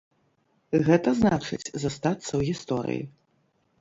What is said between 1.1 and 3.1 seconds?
значыць, застацца ў гісторыі.